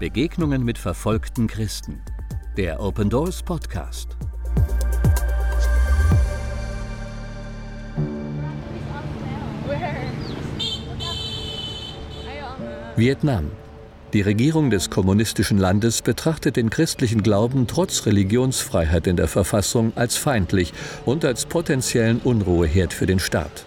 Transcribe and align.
Begegnungen 0.00 0.64
mit 0.64 0.78
verfolgten 0.78 1.46
Christen. 1.46 2.00
Der 2.56 2.80
Open 2.80 3.10
Doors 3.10 3.42
Podcast. 3.42 4.16
Vietnam. 12.96 13.50
Die 14.14 14.22
Regierung 14.22 14.70
des 14.70 14.88
kommunistischen 14.88 15.58
Landes 15.58 16.00
betrachtet 16.00 16.56
den 16.56 16.70
christlichen 16.70 17.22
Glauben 17.22 17.66
trotz 17.66 18.06
Religionsfreiheit 18.06 19.06
in 19.06 19.16
der 19.16 19.28
Verfassung 19.28 19.92
als 19.96 20.16
feindlich 20.16 20.72
und 21.04 21.26
als 21.26 21.44
potenziellen 21.44 22.20
Unruheherd 22.20 22.94
für 22.94 23.04
den 23.04 23.18
Staat. 23.18 23.66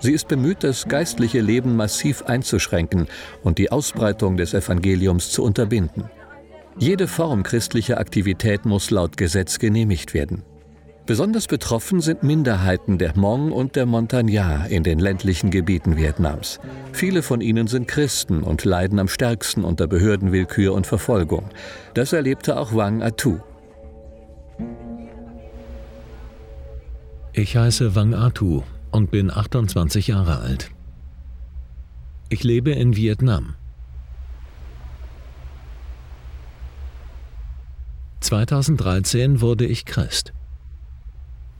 Sie 0.00 0.12
ist 0.12 0.28
bemüht, 0.28 0.62
das 0.62 0.86
geistliche 0.86 1.40
Leben 1.40 1.76
massiv 1.76 2.22
einzuschränken 2.22 3.08
und 3.42 3.58
die 3.58 3.72
Ausbreitung 3.72 4.36
des 4.36 4.54
Evangeliums 4.54 5.30
zu 5.30 5.42
unterbinden. 5.42 6.04
Jede 6.78 7.08
Form 7.08 7.42
christlicher 7.42 7.98
Aktivität 7.98 8.64
muss 8.64 8.90
laut 8.90 9.16
Gesetz 9.16 9.58
genehmigt 9.58 10.14
werden. 10.14 10.44
Besonders 11.06 11.46
betroffen 11.46 12.00
sind 12.00 12.22
Minderheiten 12.22 12.98
der 12.98 13.14
Hmong 13.14 13.50
und 13.50 13.74
der 13.76 13.86
Montagnard 13.86 14.70
in 14.70 14.82
den 14.82 14.98
ländlichen 14.98 15.50
Gebieten 15.50 15.96
Vietnams. 15.96 16.60
Viele 16.92 17.22
von 17.22 17.40
ihnen 17.40 17.66
sind 17.66 17.88
Christen 17.88 18.42
und 18.42 18.64
leiden 18.64 18.98
am 18.98 19.08
stärksten 19.08 19.64
unter 19.64 19.86
Behördenwillkür 19.86 20.74
und 20.74 20.86
Verfolgung. 20.86 21.48
Das 21.94 22.12
erlebte 22.12 22.58
auch 22.58 22.74
Wang 22.74 23.02
Atu. 23.02 23.38
Ich 27.32 27.56
heiße 27.56 27.94
Wang 27.94 28.14
Atu 28.14 28.62
und 28.98 29.12
bin 29.12 29.30
28 29.30 30.08
Jahre 30.08 30.40
alt. 30.40 30.72
Ich 32.28 32.42
lebe 32.42 32.72
in 32.72 32.96
Vietnam. 32.96 33.54
2013 38.20 39.40
wurde 39.40 39.66
ich 39.66 39.84
Christ. 39.84 40.32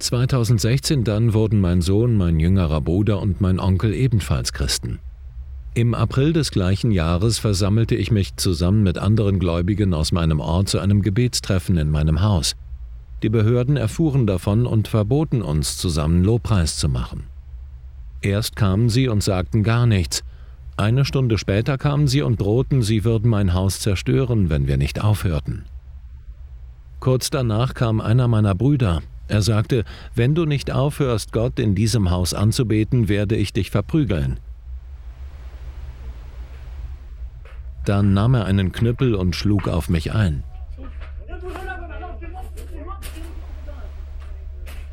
2016 0.00 1.04
dann 1.04 1.32
wurden 1.32 1.60
mein 1.60 1.80
Sohn, 1.80 2.16
mein 2.16 2.40
jüngerer 2.40 2.80
Bruder 2.80 3.22
und 3.22 3.40
mein 3.40 3.60
Onkel 3.60 3.94
ebenfalls 3.94 4.52
Christen. 4.52 4.98
Im 5.74 5.94
April 5.94 6.32
des 6.32 6.50
gleichen 6.50 6.90
Jahres 6.90 7.38
versammelte 7.38 7.94
ich 7.94 8.10
mich 8.10 8.34
zusammen 8.34 8.82
mit 8.82 8.98
anderen 8.98 9.38
Gläubigen 9.38 9.94
aus 9.94 10.10
meinem 10.10 10.40
Ort 10.40 10.68
zu 10.68 10.80
einem 10.80 11.02
Gebetstreffen 11.02 11.76
in 11.76 11.88
meinem 11.88 12.20
Haus. 12.20 12.56
Die 13.22 13.28
Behörden 13.28 13.76
erfuhren 13.76 14.26
davon 14.26 14.66
und 14.66 14.88
verboten 14.88 15.40
uns, 15.40 15.76
zusammen 15.76 16.24
Lobpreis 16.24 16.78
zu 16.78 16.88
machen. 16.88 17.24
Erst 18.20 18.56
kamen 18.56 18.88
sie 18.88 19.08
und 19.08 19.22
sagten 19.22 19.62
gar 19.62 19.86
nichts. 19.86 20.24
Eine 20.76 21.04
Stunde 21.04 21.38
später 21.38 21.78
kamen 21.78 22.06
sie 22.06 22.22
und 22.22 22.40
drohten, 22.40 22.82
sie 22.82 23.04
würden 23.04 23.30
mein 23.30 23.52
Haus 23.54 23.80
zerstören, 23.80 24.50
wenn 24.50 24.66
wir 24.66 24.76
nicht 24.76 25.02
aufhörten. 25.02 25.64
Kurz 27.00 27.30
danach 27.30 27.74
kam 27.74 28.00
einer 28.00 28.28
meiner 28.28 28.54
Brüder, 28.54 29.02
er 29.28 29.42
sagte, 29.42 29.84
wenn 30.14 30.34
du 30.34 30.46
nicht 30.46 30.70
aufhörst, 30.70 31.32
Gott 31.32 31.58
in 31.58 31.74
diesem 31.74 32.10
Haus 32.10 32.32
anzubeten, 32.32 33.08
werde 33.08 33.36
ich 33.36 33.52
dich 33.52 33.70
verprügeln. 33.70 34.40
Dann 37.84 38.14
nahm 38.14 38.34
er 38.34 38.46
einen 38.46 38.72
Knüppel 38.72 39.14
und 39.14 39.36
schlug 39.36 39.68
auf 39.68 39.90
mich 39.90 40.12
ein. 40.14 40.44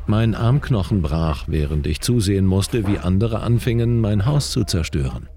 Mein 0.07 0.35
Armknochen 0.35 1.01
brach, 1.01 1.45
während 1.47 1.87
ich 1.87 1.99
zusehen 2.01 2.45
musste, 2.45 2.87
wie 2.87 2.99
andere 2.99 3.39
anfingen, 3.39 3.99
mein 3.99 4.25
Haus 4.27 4.51
zu 4.51 4.63
zerstören. 4.63 5.29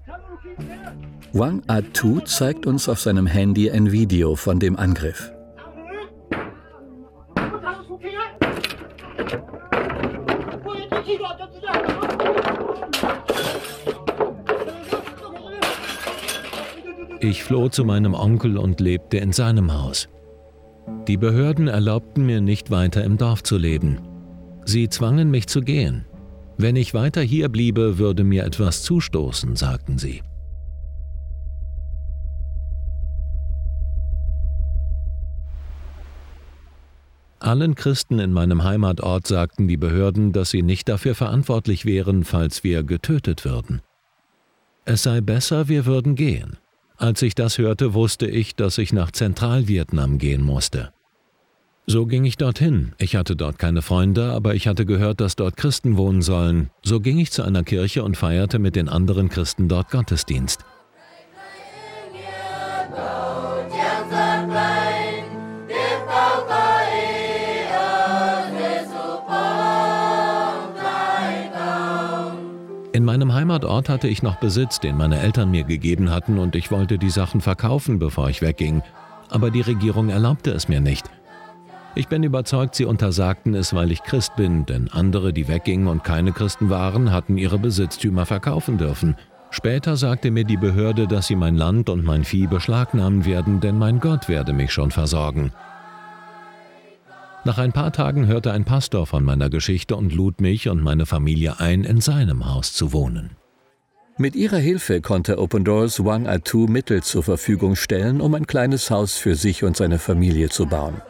Wang 1.33 1.63
Atu 1.67 2.19
zeigt 2.21 2.65
uns 2.65 2.87
auf 2.87 2.99
seinem 2.99 3.25
Handy 3.25 3.71
ein 3.71 3.91
Video 3.91 4.35
von 4.35 4.59
dem 4.59 4.77
Angriff. 4.77 5.31
Ich 17.21 17.43
floh 17.43 17.69
zu 17.69 17.85
meinem 17.85 18.13
Onkel 18.13 18.57
und 18.57 18.79
lebte 18.79 19.17
in 19.17 19.31
seinem 19.33 19.73
Haus. 19.73 20.09
Die 21.07 21.17
Behörden 21.17 21.67
erlaubten 21.67 22.25
mir 22.25 22.39
nicht 22.39 22.71
weiter 22.71 23.03
im 23.03 23.17
Dorf 23.17 23.43
zu 23.43 23.57
leben. 23.57 24.08
Sie 24.69 24.87
zwangen 24.87 25.31
mich 25.31 25.47
zu 25.47 25.61
gehen. 25.61 26.05
Wenn 26.59 26.75
ich 26.75 26.93
weiter 26.93 27.21
hier 27.21 27.49
bliebe, 27.49 27.97
würde 27.97 28.23
mir 28.23 28.43
etwas 28.43 28.83
zustoßen, 28.83 29.55
sagten 29.55 29.97
sie. 29.97 30.21
Allen 37.39 37.73
Christen 37.73 38.19
in 38.19 38.31
meinem 38.31 38.63
Heimatort 38.63 39.25
sagten 39.25 39.67
die 39.67 39.77
Behörden, 39.77 40.33
dass 40.33 40.51
sie 40.51 40.61
nicht 40.61 40.87
dafür 40.87 41.15
verantwortlich 41.15 41.85
wären, 41.85 42.23
falls 42.23 42.63
wir 42.63 42.83
getötet 42.83 43.45
würden. 43.45 43.81
Es 44.85 45.01
sei 45.01 45.19
besser, 45.19 45.67
wir 45.67 45.87
würden 45.87 46.13
gehen. 46.13 46.57
Als 46.95 47.23
ich 47.23 47.33
das 47.33 47.57
hörte, 47.57 47.95
wusste 47.95 48.27
ich, 48.27 48.55
dass 48.55 48.77
ich 48.77 48.93
nach 48.93 49.09
Zentralvietnam 49.09 50.19
gehen 50.19 50.43
musste. 50.43 50.91
So 51.87 52.05
ging 52.05 52.23
ich 52.23 52.37
dorthin. 52.37 52.93
Ich 52.99 53.15
hatte 53.15 53.35
dort 53.35 53.57
keine 53.57 53.81
Freunde, 53.81 54.31
aber 54.31 54.53
ich 54.53 54.67
hatte 54.67 54.85
gehört, 54.85 55.21
dass 55.21 55.35
dort 55.35 55.57
Christen 55.57 55.97
wohnen 55.97 56.21
sollen. 56.21 56.69
So 56.83 56.99
ging 56.99 57.17
ich 57.17 57.31
zu 57.31 57.41
einer 57.43 57.63
Kirche 57.63 58.03
und 58.03 58.15
feierte 58.15 58.59
mit 58.59 58.75
den 58.75 58.89
anderen 58.89 59.29
Christen 59.29 59.67
dort 59.67 59.89
Gottesdienst. 59.89 60.63
In 72.91 73.05
meinem 73.05 73.33
Heimatort 73.33 73.87
hatte 73.87 74.07
ich 74.07 74.23
noch 74.23 74.35
Besitz, 74.35 74.79
den 74.79 74.97
meine 74.97 75.19
Eltern 75.19 75.51
mir 75.51 75.63
gegeben 75.63 76.11
hatten, 76.11 76.37
und 76.37 76.55
ich 76.55 76.69
wollte 76.69 76.97
die 76.97 77.09
Sachen 77.09 77.39
verkaufen, 77.39 77.97
bevor 77.97 78.29
ich 78.29 78.41
wegging. 78.41 78.81
Aber 79.29 79.51
die 79.51 79.61
Regierung 79.61 80.09
erlaubte 80.09 80.51
es 80.51 80.67
mir 80.67 80.81
nicht. 80.81 81.09
Ich 81.95 82.07
bin 82.07 82.23
überzeugt, 82.23 82.75
sie 82.75 82.85
untersagten 82.85 83.55
es, 83.55 83.73
weil 83.73 83.91
ich 83.91 84.03
Christ 84.03 84.35
bin, 84.35 84.65
denn 84.65 84.89
andere, 84.89 85.33
die 85.33 85.47
weggingen 85.47 85.87
und 85.87 86.03
keine 86.03 86.31
Christen 86.31 86.69
waren, 86.69 87.11
hatten 87.11 87.37
ihre 87.37 87.57
Besitztümer 87.57 88.25
verkaufen 88.25 88.77
dürfen. 88.77 89.15
Später 89.51 89.97
sagte 89.97 90.29
mir 90.29 90.43
die 90.43 90.57
Behörde, 90.57 91.07
dass 91.07 91.27
sie 91.27 91.35
mein 91.35 91.55
Land 91.55 91.89
und 91.89 92.05
mein 92.05 92.23
Vieh 92.23 92.45
beschlagnahmen 92.45 93.25
werden, 93.25 93.59
denn 93.59 93.77
mein 93.77 93.99
Gott 93.99 94.29
werde 94.29 94.53
mich 94.53 94.71
schon 94.71 94.91
versorgen. 94.91 95.51
Nach 97.45 97.57
ein 97.57 97.71
paar 97.71 97.91
Tagen 97.91 98.27
hörte 98.27 98.51
ein 98.51 98.65
Pastor 98.65 99.07
von 99.07 99.23
meiner 99.23 99.49
Geschichte 99.49 99.95
und 99.95 100.13
lud 100.13 100.39
mich 100.39 100.69
und 100.69 100.83
meine 100.83 101.07
Familie 101.07 101.59
ein, 101.59 101.83
in 101.83 102.01
seinem 102.01 102.53
Haus 102.53 102.73
zu 102.73 102.93
wohnen. 102.93 103.31
Mit 104.17 104.35
ihrer 104.35 104.57
Hilfe 104.57 105.01
konnte 105.01 105.39
Open 105.39 105.63
Doors 105.63 106.03
Wang 106.03 106.27
Atu 106.27 106.67
Mittel 106.67 107.01
zur 107.01 107.23
Verfügung 107.23 107.75
stellen, 107.75 108.21
um 108.21 108.35
ein 108.35 108.45
kleines 108.45 108.91
Haus 108.91 109.15
für 109.15 109.35
sich 109.35 109.63
und 109.63 109.77
seine 109.77 109.97
Familie 109.97 110.49
zu 110.49 110.65
bauen. 110.65 111.01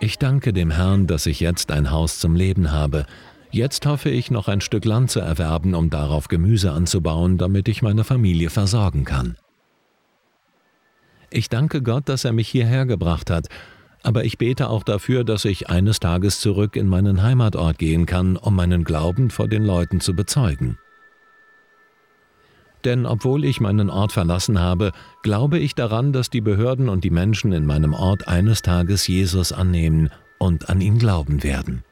Ich 0.00 0.18
danke 0.18 0.52
dem 0.52 0.70
Herrn, 0.70 1.06
dass 1.06 1.26
ich 1.26 1.40
jetzt 1.40 1.70
ein 1.70 1.90
Haus 1.90 2.18
zum 2.18 2.34
Leben 2.34 2.70
habe. 2.70 3.06
Jetzt 3.50 3.86
hoffe 3.86 4.10
ich, 4.10 4.30
noch 4.30 4.48
ein 4.48 4.60
Stück 4.60 4.84
Land 4.84 5.10
zu 5.10 5.20
erwerben, 5.20 5.74
um 5.74 5.90
darauf 5.90 6.28
Gemüse 6.28 6.72
anzubauen, 6.72 7.38
damit 7.38 7.68
ich 7.68 7.82
meine 7.82 8.04
Familie 8.04 8.50
versorgen 8.50 9.04
kann. 9.04 9.36
Ich 11.30 11.48
danke 11.48 11.82
Gott, 11.82 12.08
dass 12.08 12.24
er 12.24 12.32
mich 12.32 12.48
hierher 12.48 12.86
gebracht 12.86 13.30
hat 13.30 13.48
aber 14.06 14.24
ich 14.24 14.38
bete 14.38 14.70
auch 14.70 14.84
dafür, 14.84 15.24
dass 15.24 15.44
ich 15.44 15.68
eines 15.68 15.98
Tages 15.98 16.38
zurück 16.40 16.76
in 16.76 16.86
meinen 16.86 17.24
Heimatort 17.24 17.76
gehen 17.76 18.06
kann, 18.06 18.36
um 18.36 18.54
meinen 18.54 18.84
Glauben 18.84 19.30
vor 19.30 19.48
den 19.48 19.64
Leuten 19.64 20.00
zu 20.00 20.14
bezeugen. 20.14 20.78
Denn 22.86 23.04
obwohl 23.04 23.44
ich 23.44 23.60
meinen 23.60 23.90
Ort 23.90 24.12
verlassen 24.12 24.60
habe, 24.60 24.92
glaube 25.24 25.58
ich 25.58 25.74
daran, 25.74 26.12
dass 26.12 26.30
die 26.30 26.40
Behörden 26.40 26.88
und 26.88 27.02
die 27.02 27.10
Menschen 27.10 27.50
in 27.50 27.66
meinem 27.66 27.92
Ort 27.92 28.28
eines 28.28 28.62
Tages 28.62 29.08
Jesus 29.08 29.50
annehmen 29.50 30.08
und 30.38 30.70
an 30.70 30.80
ihn 30.80 30.96
glauben 30.96 31.42
werden. 31.42 31.82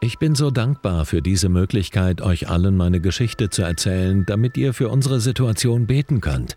Ich 0.00 0.20
bin 0.20 0.36
so 0.36 0.52
dankbar 0.52 1.04
für 1.04 1.20
diese 1.20 1.48
Möglichkeit, 1.48 2.22
euch 2.22 2.48
allen 2.48 2.76
meine 2.76 3.00
Geschichte 3.00 3.50
zu 3.50 3.62
erzählen, 3.62 4.24
damit 4.24 4.56
ihr 4.56 4.72
für 4.72 4.88
unsere 4.88 5.18
Situation 5.18 5.88
beten 5.88 6.20
könnt. 6.20 6.56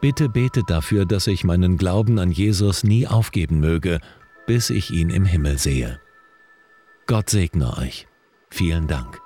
Bitte 0.00 0.28
betet 0.28 0.70
dafür, 0.70 1.06
dass 1.06 1.26
ich 1.26 1.42
meinen 1.42 1.76
Glauben 1.76 2.20
an 2.20 2.30
Jesus 2.30 2.84
nie 2.84 3.08
aufgeben 3.08 3.58
möge, 3.58 3.98
bis 4.46 4.70
ich 4.70 4.92
ihn 4.92 5.10
im 5.10 5.24
Himmel 5.24 5.58
sehe. 5.58 5.98
Gott 7.08 7.30
segne 7.30 7.76
euch. 7.78 8.06
Vielen 8.50 8.86
Dank. 8.86 9.25